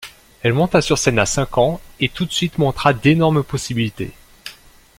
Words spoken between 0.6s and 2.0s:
sur scène à cinq ans